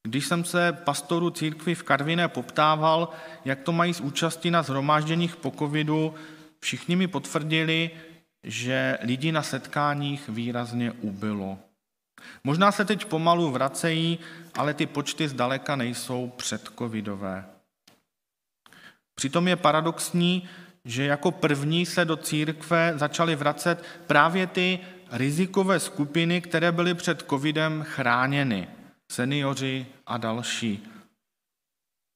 Když 0.08 0.26
jsem 0.26 0.46
se 0.46 0.72
pastoru 0.74 1.30
církvy 1.30 1.76
v 1.76 1.84
Karviné 1.84 2.28
poptával, 2.28 3.10
jak 3.46 3.62
to 3.62 3.72
mají 3.72 3.94
s 3.94 4.02
účastí 4.02 4.52
na 4.52 4.64
zhromážděních 4.64 5.36
po 5.36 5.52
covidu, 5.52 6.14
všichni 6.60 6.96
mi 6.96 7.08
potvrdili, 7.08 7.92
že 8.44 8.98
lidí 9.02 9.32
na 9.32 9.44
setkáních 9.44 10.30
výrazně 10.30 10.92
ubylo. 10.92 11.58
Možná 12.44 12.72
se 12.72 12.86
teď 12.86 13.06
pomalu 13.06 13.52
vracejí, 13.52 14.20
ale 14.58 14.74
ty 14.74 14.86
počty 14.86 15.28
zdaleka 15.28 15.76
nejsou 15.76 16.32
předcovidové. 16.38 17.46
Přitom 19.16 19.48
je 19.48 19.56
paradoxní, 19.56 20.50
že 20.86 21.06
jako 21.06 21.32
první 21.32 21.86
se 21.86 22.06
do 22.06 22.18
církve 22.18 22.94
začaly 22.96 23.36
vracet 23.36 23.84
právě 24.08 24.48
ty 24.48 24.80
rizikové 25.12 25.80
skupiny, 25.80 26.42
které 26.42 26.72
byly 26.72 26.94
před 26.94 27.26
covidem 27.30 27.84
chráněny, 27.88 28.68
seniori 29.12 29.86
a 30.08 30.18
další. 30.18 30.88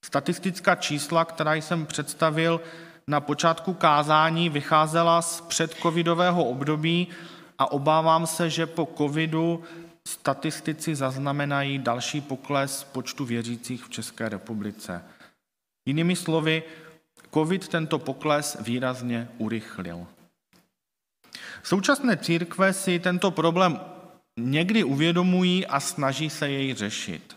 Statistická 0.04 0.74
čísla, 0.74 1.24
která 1.24 1.54
jsem 1.54 1.86
představil 1.86 2.60
na 3.06 3.20
počátku 3.20 3.74
kázání, 3.74 4.48
vycházela 4.48 5.22
z 5.22 5.40
předcovidového 5.40 6.44
období 6.44 7.08
a 7.58 7.72
obávám 7.72 8.26
se, 8.26 8.50
že 8.50 8.66
po 8.66 8.88
covidu 8.96 9.64
statistici 10.08 10.94
zaznamenají 10.94 11.78
další 11.78 12.20
pokles 12.20 12.84
počtu 12.84 13.24
věřících 13.24 13.84
v 13.84 13.90
České 13.90 14.28
republice. 14.28 15.04
Jinými 15.86 16.16
slovy, 16.16 16.62
COVID 17.34 17.68
tento 17.68 17.98
pokles 17.98 18.56
výrazně 18.60 19.28
urychlil. 19.38 20.06
Současné 21.62 22.16
církve 22.16 22.72
si 22.72 22.98
tento 22.98 23.30
problém 23.30 23.80
někdy 24.36 24.84
uvědomují 24.84 25.66
a 25.66 25.80
snaží 25.80 26.30
se 26.30 26.50
jej 26.50 26.74
řešit. 26.74 27.36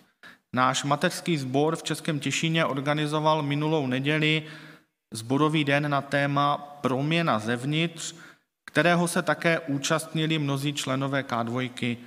Náš 0.53 0.83
mateřský 0.83 1.37
sbor 1.37 1.75
v 1.75 1.83
Českém 1.83 2.19
Těšíně 2.19 2.65
organizoval 2.65 3.43
minulou 3.43 3.87
neděli 3.87 4.43
zborový 5.13 5.63
den 5.63 5.91
na 5.91 6.01
téma 6.01 6.57
Proměna 6.81 7.39
zevnitř, 7.39 8.15
kterého 8.65 9.07
se 9.07 9.21
také 9.21 9.59
účastnili 9.59 10.39
mnozí 10.39 10.73
členové 10.73 11.21
K2, 11.21 11.97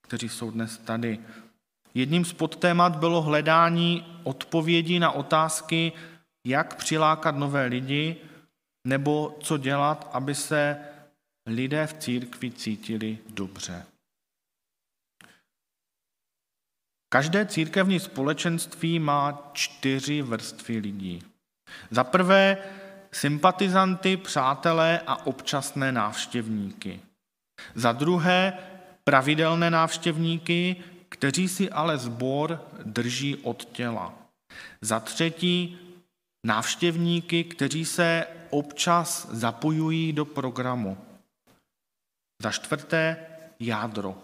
kteří 0.00 0.28
jsou 0.28 0.50
dnes 0.50 0.78
tady. 0.78 1.18
Jedním 1.94 2.24
z 2.24 2.32
podtémat 2.32 2.96
bylo 2.96 3.22
hledání 3.22 4.20
odpovědí 4.22 4.98
na 4.98 5.10
otázky, 5.10 5.92
jak 6.46 6.74
přilákat 6.74 7.36
nové 7.36 7.66
lidi, 7.66 8.16
nebo 8.86 9.38
co 9.40 9.58
dělat, 9.58 10.10
aby 10.12 10.34
se 10.34 10.78
lidé 11.46 11.86
v 11.86 11.94
církvi 11.94 12.50
cítili 12.50 13.18
dobře. 13.28 13.86
Každé 17.12 17.46
církevní 17.46 18.00
společenství 18.00 18.98
má 18.98 19.50
čtyři 19.52 20.22
vrstvy 20.22 20.78
lidí. 20.78 21.22
Za 21.90 22.04
prvé 22.04 22.58
sympatizanty, 23.12 24.16
přátelé 24.16 25.00
a 25.06 25.26
občasné 25.26 25.92
návštěvníky. 25.92 27.00
Za 27.74 27.92
druhé 27.92 28.58
pravidelné 29.04 29.70
návštěvníky, 29.70 30.76
kteří 31.08 31.48
si 31.48 31.70
ale 31.70 31.98
zbor 31.98 32.68
drží 32.84 33.36
od 33.36 33.64
těla. 33.64 34.14
Za 34.80 35.00
třetí 35.00 35.78
návštěvníky, 36.44 37.44
kteří 37.44 37.84
se 37.84 38.26
občas 38.50 39.28
zapojují 39.30 40.12
do 40.12 40.24
programu. 40.24 40.98
Za 42.42 42.52
čtvrté 42.52 43.26
jádro. 43.60 44.22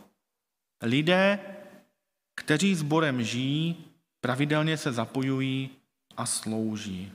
Lidé, 0.82 1.38
kteří 2.34 2.74
sborem 2.74 3.22
žijí, 3.22 3.84
pravidelně 4.20 4.76
se 4.76 4.92
zapojují 4.92 5.70
a 6.16 6.26
slouží. 6.26 7.12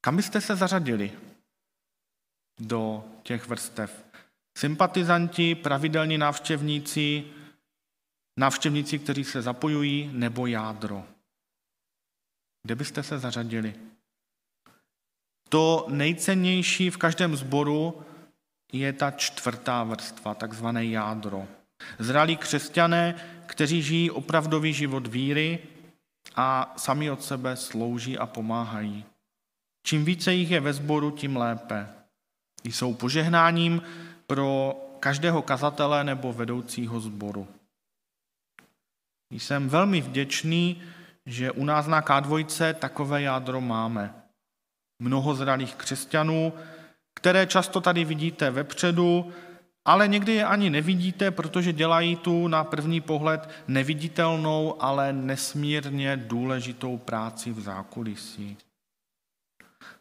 Kam 0.00 0.16
byste 0.16 0.40
se 0.40 0.56
zařadili 0.56 1.12
do 2.60 3.04
těch 3.22 3.48
vrstev? 3.48 4.04
Sympatizanti, 4.58 5.54
pravidelní 5.54 6.18
návštěvníci, 6.18 7.24
návštěvníci, 8.38 8.98
kteří 8.98 9.24
se 9.24 9.42
zapojují, 9.42 10.10
nebo 10.12 10.46
jádro. 10.46 11.15
Kde 12.66 12.74
byste 12.74 13.02
se 13.02 13.18
zařadili? 13.18 13.74
To 15.48 15.86
nejcennější 15.88 16.90
v 16.90 16.96
každém 16.96 17.36
sboru 17.36 18.02
je 18.72 18.92
ta 18.92 19.10
čtvrtá 19.10 19.84
vrstva, 19.84 20.34
takzvané 20.34 20.86
jádro. 20.86 21.46
Zralí 21.98 22.36
křesťané, 22.36 23.14
kteří 23.46 23.82
žijí 23.82 24.10
opravdový 24.10 24.72
život 24.72 25.06
víry 25.06 25.58
a 26.36 26.74
sami 26.76 27.10
od 27.10 27.22
sebe 27.22 27.56
slouží 27.56 28.18
a 28.18 28.26
pomáhají. 28.26 29.04
Čím 29.82 30.04
více 30.04 30.34
jich 30.34 30.50
je 30.50 30.60
ve 30.60 30.72
sboru, 30.72 31.10
tím 31.10 31.36
lépe. 31.36 31.88
Jsou 32.64 32.94
požehnáním 32.94 33.82
pro 34.26 34.74
každého 35.00 35.42
kazatele 35.42 36.04
nebo 36.04 36.32
vedoucího 36.32 37.00
sboru. 37.00 37.48
Jsem 39.30 39.68
velmi 39.68 40.00
vděčný, 40.00 40.82
že 41.26 41.50
u 41.50 41.64
nás 41.64 41.86
na 41.86 42.02
K2 42.02 42.74
takové 42.74 43.22
jádro 43.22 43.60
máme. 43.60 44.14
Mnoho 45.02 45.34
zralých 45.34 45.74
křesťanů, 45.74 46.52
které 47.14 47.46
často 47.46 47.80
tady 47.80 48.04
vidíte 48.04 48.50
vepředu, 48.50 49.32
ale 49.84 50.08
někdy 50.08 50.34
je 50.34 50.44
ani 50.44 50.70
nevidíte, 50.70 51.30
protože 51.30 51.72
dělají 51.72 52.16
tu 52.16 52.48
na 52.48 52.64
první 52.64 53.00
pohled 53.00 53.50
neviditelnou, 53.68 54.82
ale 54.82 55.12
nesmírně 55.12 56.16
důležitou 56.16 56.98
práci 56.98 57.52
v 57.52 57.60
zákulisí. 57.60 58.56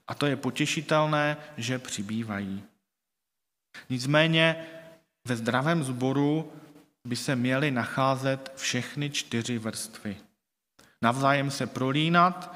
A 0.08 0.16
to 0.16 0.26
je 0.26 0.36
potěšitelné, 0.36 1.38
že 1.58 1.80
přibývají. 1.80 2.64
Nicméně 3.90 4.66
ve 5.28 5.36
zdravém 5.36 5.84
sboru 5.84 6.52
by 7.08 7.16
se 7.16 7.36
měly 7.36 7.72
nacházet 7.72 8.52
všechny 8.56 9.10
čtyři 9.10 9.58
vrstvy. 9.58 10.18
Navzájem 11.02 11.52
se 11.52 11.68
prolínat 11.68 12.56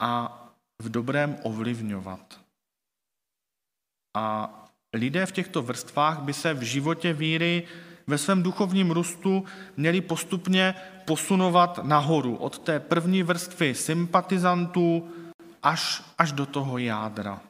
a 0.00 0.36
v 0.82 0.88
dobrém 0.88 1.38
ovlivňovat. 1.42 2.40
A 4.16 4.54
lidé 4.92 5.26
v 5.26 5.32
těchto 5.32 5.62
vrstvách 5.62 6.20
by 6.20 6.32
se 6.32 6.54
v 6.54 6.62
životě 6.62 7.12
víry 7.12 7.68
ve 8.06 8.18
svém 8.18 8.42
duchovním 8.42 8.90
růstu 8.90 9.44
měli 9.76 10.00
postupně 10.00 10.74
posunovat 11.04 11.78
nahoru 11.82 12.36
od 12.36 12.58
té 12.58 12.80
první 12.80 13.22
vrstvy 13.22 13.74
sympatizantů 13.74 15.12
až, 15.62 16.02
až 16.18 16.32
do 16.32 16.46
toho 16.46 16.78
jádra. 16.78 17.40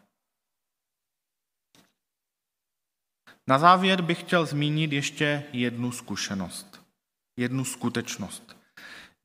Na 3.47 3.59
závěr 3.59 4.03
bych 4.03 4.21
chtěl 4.21 4.47
zmínit 4.47 4.93
ještě 4.93 5.45
jednu 5.53 5.93
zkušenost, 5.93 6.81
jednu 7.37 7.65
skutečnost. 7.65 8.60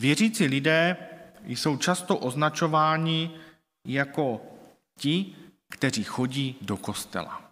Věřící 0.02 0.46
lidé 0.46 0.98
jsou 1.46 1.78
často 1.78 2.18
označováni 2.18 3.32
jako 3.88 4.42
ti, 5.00 5.36
kteří 5.72 6.04
chodí 6.04 6.56
do 6.62 6.78
kostela. 6.78 7.52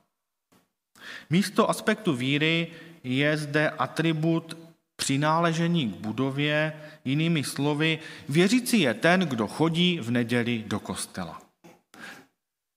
Místo 1.29 1.69
aspektu 1.69 2.15
víry 2.15 2.71
je 3.03 3.37
zde 3.37 3.69
atribut 3.69 4.57
přináležení 4.95 5.91
k 5.91 5.95
budově, 5.95 6.89
jinými 7.05 7.43
slovy, 7.43 7.99
věřící 8.29 8.79
je 8.79 8.93
ten, 8.93 9.19
kdo 9.19 9.47
chodí 9.47 9.99
v 9.99 10.11
neděli 10.11 10.63
do 10.67 10.79
kostela. 10.79 11.41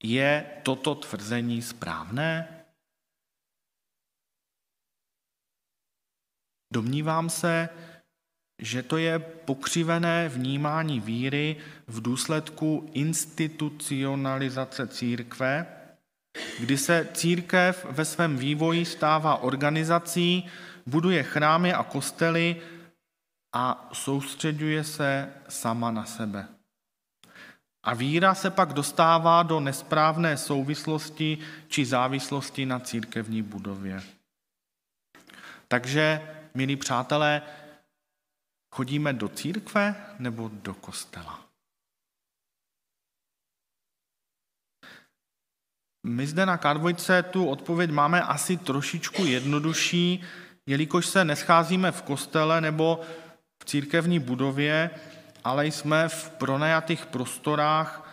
Je 0.02 0.46
toto 0.62 0.94
tvrzení 0.94 1.62
správné? 1.62 2.48
Domnívám 6.72 7.30
se, 7.30 7.68
že 8.58 8.82
to 8.82 8.96
je 8.96 9.18
pokřivené 9.18 10.28
vnímání 10.28 11.00
víry 11.00 11.56
v 11.86 12.02
důsledku 12.02 12.90
institucionalizace 12.92 14.86
církve, 14.86 15.66
kdy 16.60 16.78
se 16.78 17.08
církev 17.14 17.86
ve 17.90 18.04
svém 18.04 18.36
vývoji 18.36 18.84
stává 18.84 19.36
organizací, 19.36 20.46
buduje 20.86 21.22
chrámy 21.22 21.72
a 21.72 21.82
kostely 21.82 22.56
a 23.52 23.88
soustředuje 23.92 24.84
se 24.84 25.28
sama 25.48 25.90
na 25.90 26.04
sebe. 26.04 26.48
A 27.84 27.94
víra 27.94 28.34
se 28.34 28.50
pak 28.50 28.72
dostává 28.72 29.42
do 29.42 29.60
nesprávné 29.60 30.36
souvislosti 30.36 31.38
či 31.68 31.84
závislosti 31.84 32.66
na 32.66 32.80
církevní 32.80 33.42
budově. 33.42 34.02
Takže, 35.68 36.20
milí 36.54 36.76
přátelé, 36.76 37.42
chodíme 38.76 39.12
do 39.12 39.28
církve 39.28 39.94
nebo 40.18 40.50
do 40.52 40.74
kostela? 40.74 41.40
My 46.06 46.26
zde 46.26 46.46
na 46.46 46.58
K2 46.58 47.22
tu 47.22 47.48
odpověď 47.48 47.90
máme 47.90 48.22
asi 48.22 48.56
trošičku 48.56 49.24
jednodušší, 49.24 50.22
jelikož 50.66 51.06
se 51.06 51.24
nescházíme 51.24 51.92
v 51.92 52.02
kostele 52.02 52.60
nebo 52.60 53.00
v 53.62 53.64
církevní 53.64 54.18
budově, 54.18 54.90
ale 55.44 55.66
jsme 55.66 56.08
v 56.08 56.30
pronajatých 56.30 57.06
prostorách, 57.06 58.12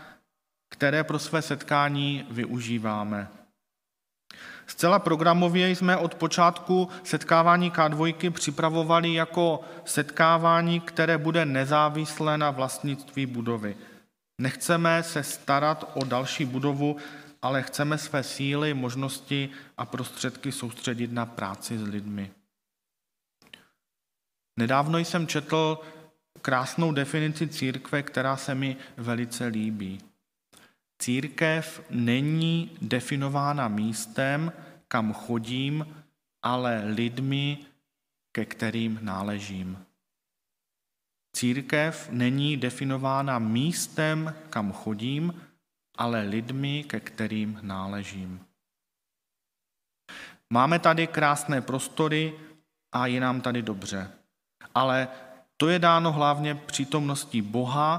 které 0.70 1.04
pro 1.04 1.20
své 1.20 1.42
setkání 1.42 2.28
využíváme. 2.32 3.43
Zcela 4.74 5.00
programově 5.00 5.70
jsme 5.70 5.98
od 5.98 6.16
počátku 6.16 6.90
setkávání 7.04 7.72
K2 7.72 8.32
připravovali 8.32 9.14
jako 9.14 9.62
setkávání, 9.86 10.80
které 10.80 11.18
bude 11.18 11.46
nezávislé 11.46 12.38
na 12.38 12.52
vlastnictví 12.52 13.26
budovy. 13.26 13.78
Nechceme 14.42 15.04
se 15.04 15.24
starat 15.24 15.92
o 15.94 16.06
další 16.06 16.46
budovu, 16.46 16.98
ale 17.42 17.62
chceme 17.62 17.98
své 17.98 18.24
síly, 18.24 18.74
možnosti 18.74 19.50
a 19.78 19.86
prostředky 19.86 20.52
soustředit 20.52 21.12
na 21.12 21.26
práci 21.26 21.78
s 21.78 21.84
lidmi. 21.84 22.32
Nedávno 24.60 24.98
jsem 24.98 25.28
četl 25.28 25.80
krásnou 26.42 26.92
definici 26.92 27.48
církve, 27.48 28.04
která 28.04 28.38
se 28.38 28.56
mi 28.56 28.78
velice 28.98 29.46
líbí. 29.46 30.13
Církev 31.04 31.86
není 31.90 32.78
definována 32.82 33.68
místem, 33.68 34.54
kam 34.88 35.14
chodím, 35.14 36.04
ale 36.42 36.82
lidmi, 36.86 37.58
ke 38.32 38.46
kterým 38.46 39.00
náležím. 39.02 39.86
Církev 41.36 42.10
není 42.12 42.58
definována 42.58 43.40
místem, 43.40 44.36
kam 44.50 44.72
chodím, 44.72 45.42
ale 45.98 46.22
lidmi, 46.22 46.84
ke 46.84 47.00
kterým 47.00 47.60
náležím. 47.62 48.46
Máme 50.50 50.80
tady 50.80 51.08
krásné 51.08 51.62
prostory 51.62 52.34
a 52.92 53.08
je 53.08 53.20
nám 53.20 53.42
tady 53.42 53.62
dobře. 53.62 54.12
Ale 54.76 55.08
to 55.58 55.70
je 55.70 55.80
dáno 55.80 56.12
hlavně 56.12 56.56
přítomností 56.56 57.42
Boha 57.42 57.94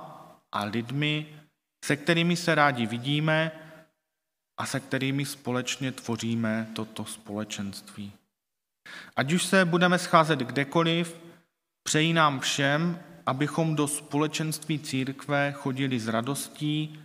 a 0.52 0.64
lidmi, 0.64 1.43
se 1.85 1.97
kterými 1.97 2.37
se 2.37 2.55
rádi 2.55 2.87
vidíme 2.87 3.53
a 4.57 4.66
se 4.66 4.81
kterými 4.81 5.25
společně 5.25 5.92
tvoříme 5.92 6.68
toto 6.75 7.05
společenství. 7.05 8.12
Ať 9.16 9.33
už 9.33 9.44
se 9.44 9.64
budeme 9.64 9.99
scházet 9.99 10.38
kdekoliv, 10.38 11.20
přejí 11.83 12.12
nám 12.12 12.40
všem, 12.40 13.01
abychom 13.27 13.77
do 13.77 13.88
společenství 13.88 14.79
církve 14.79 15.53
chodili 15.53 16.01
s 16.01 16.09
radostí 16.09 17.03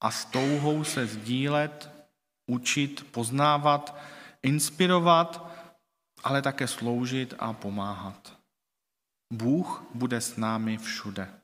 a 0.00 0.10
s 0.10 0.24
touhou 0.24 0.84
se 0.84 1.06
sdílet, 1.06 1.90
učit, 2.46 3.06
poznávat, 3.10 3.98
inspirovat, 4.42 5.50
ale 6.24 6.42
také 6.42 6.68
sloužit 6.68 7.34
a 7.38 7.52
pomáhat. 7.52 8.38
Bůh 9.32 9.84
bude 9.94 10.20
s 10.20 10.36
námi 10.36 10.78
všude. 10.78 11.41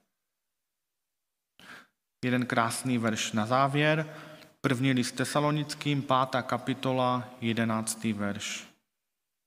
Jeden 2.25 2.47
krásný 2.47 2.99
verš 2.99 3.33
na 3.33 3.47
závěr. 3.47 4.15
První 4.61 4.93
list 4.93 5.13
tesalonickým, 5.13 6.03
pátá 6.03 6.43
kapitola, 6.43 7.29
jedenáctý 7.41 8.13
verš. 8.13 8.69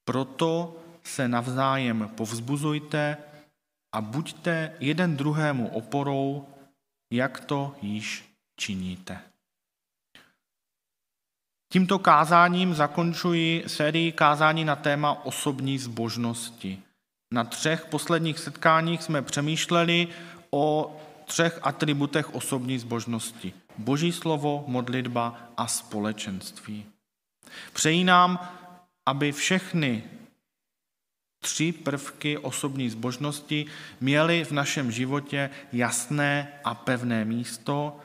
Proto 0.05 0.75
se 1.03 1.27
navzájem 1.27 2.11
povzbuzujte 2.15 3.17
a 3.95 4.01
buďte 4.01 4.75
jeden 4.79 5.17
druhému 5.17 5.67
oporou, 5.67 6.47
jak 7.13 7.39
to 7.39 7.75
již 7.81 8.33
činíte. 8.59 9.19
Tímto 11.73 11.99
kázáním 11.99 12.73
zakončuji 12.73 13.63
sérii 13.67 14.11
kázání 14.11 14.65
na 14.65 14.75
téma 14.75 15.25
osobní 15.25 15.79
zbožnosti. 15.79 16.81
Na 17.33 17.43
třech 17.43 17.85
posledních 17.85 18.39
setkáních 18.39 19.03
jsme 19.03 19.21
přemýšleli 19.21 20.07
o 20.51 20.97
třech 21.31 21.59
atributech 21.63 22.35
osobní 22.35 22.79
zbožnosti. 22.79 23.53
Boží 23.77 24.11
slovo, 24.11 24.63
modlitba 24.67 25.39
a 25.57 25.67
společenství. 25.67 26.85
Přejí 27.73 28.03
nám, 28.03 28.39
aby 29.05 29.31
všechny 29.31 30.03
tři 31.39 31.71
prvky 31.71 32.37
osobní 32.37 32.89
zbožnosti 32.89 33.65
měly 34.01 34.45
v 34.45 34.51
našem 34.51 34.91
životě 34.91 35.49
jasné 35.71 36.59
a 36.63 36.75
pevné 36.75 37.25
místo 37.25 37.99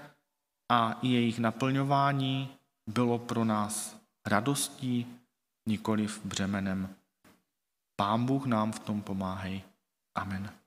a 0.70 0.98
jejich 1.02 1.38
naplňování 1.38 2.48
bylo 2.86 3.18
pro 3.18 3.44
nás 3.44 3.96
radostí, 4.26 5.06
nikoliv 5.68 6.20
břemenem. 6.24 6.94
Pán 7.96 8.26
Bůh 8.26 8.46
nám 8.46 8.72
v 8.72 8.78
tom 8.78 9.02
pomáhej. 9.02 9.62
Amen. 10.14 10.65